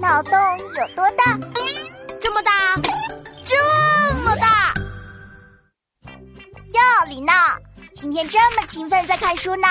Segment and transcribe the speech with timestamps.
[0.00, 1.38] 脑洞有多大？
[2.22, 2.50] 这么大，
[3.44, 4.72] 这么大！
[6.72, 7.54] 哟，李娜，
[7.94, 9.68] 今天这么勤奋在看书呢？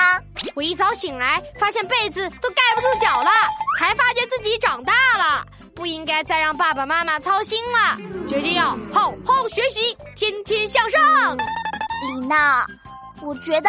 [0.54, 3.30] 我一早醒来，发现被子都盖不住脚了，
[3.76, 11.36] 才发觉自己长大了，不应该再让爸爸妈妈操心了，决定要好好学习，天天向上。
[12.06, 12.64] 李娜，
[13.20, 13.68] 我觉得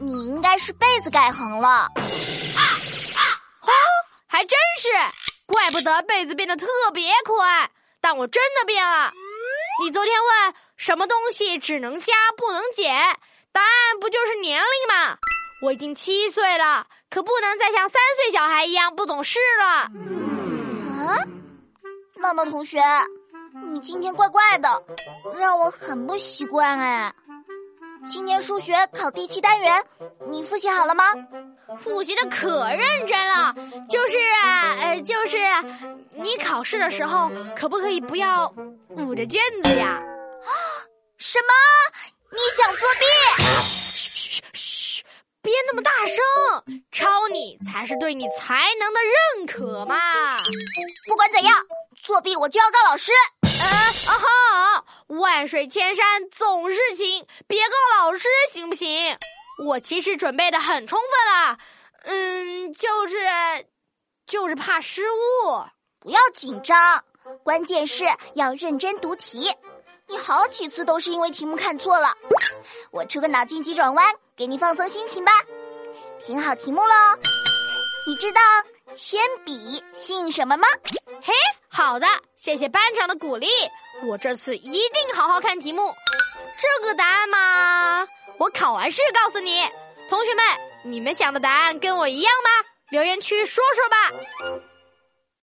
[0.00, 1.68] 你应该是被子盖横了。
[1.68, 1.90] 啊
[3.14, 3.20] 啊！
[3.60, 3.70] 哦，
[4.26, 4.88] 还真是，
[5.52, 7.70] 怪不得被子变得特别宽。
[8.00, 9.12] 但我真的变了。
[9.84, 12.92] 你昨天问什么东西只能加不能减，
[13.52, 13.70] 答案
[14.00, 15.18] 不就是年龄吗？
[15.62, 19.66] 我已经七岁了，可不能再像三岁小孩一样不懂事了。
[21.04, 21.24] 啊，
[22.16, 22.82] 闹闹同学，
[23.72, 24.82] 你今天怪怪的，
[25.38, 27.14] 让我很不习惯哎。
[28.10, 29.84] 今年数学考第七单元，
[30.28, 31.04] 你复习好了吗？
[31.78, 33.54] 复习的可认真了，
[33.88, 35.36] 就是啊，呃，就是
[36.12, 38.52] 你考试的时候可不可以不要
[38.88, 40.02] 捂着卷子呀？
[40.44, 40.50] 啊？
[41.18, 41.52] 什么？
[42.30, 43.04] 你想作弊？
[43.94, 45.04] 嘘嘘嘘嘘！
[45.42, 49.96] 别那么大声，抄你才是对你才能的认可嘛。
[51.06, 51.56] 不管怎样，
[52.02, 53.12] 作弊我就要告老师。
[53.42, 59.16] 呃，啊哈，万水千山总是情，别告老师行不行？
[59.64, 61.58] 我其实准备的很充分了，
[62.04, 63.16] 嗯，就是，
[64.26, 65.64] 就是怕失误。
[66.00, 67.04] 不要紧张，
[67.44, 69.54] 关键是要认真读题。
[70.08, 72.12] 你好几次都是因为题目看错了，
[72.90, 75.32] 我出个脑筋急转弯给你放松心情吧。
[76.20, 76.94] 听好题目喽，
[78.06, 78.40] 你知道
[78.94, 80.66] 铅笔姓什么吗？
[81.22, 81.32] 嘿，
[81.68, 83.46] 好的，谢谢班长的鼓励，
[84.04, 85.94] 我这次一定好好看题目。
[86.58, 88.08] 这个答案吗？
[88.42, 89.60] 我考完试告诉你，
[90.08, 90.44] 同学们，
[90.82, 92.50] 你们想的答案跟我一样吗？
[92.90, 94.66] 留言区说说吧。